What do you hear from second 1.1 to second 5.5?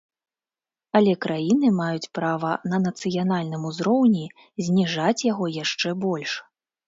краіны маюць права на нацыянальным узроўні зніжаць яго